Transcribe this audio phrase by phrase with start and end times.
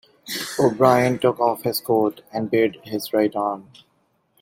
[0.59, 3.67] O'Brien took off his coat and bared his right arm.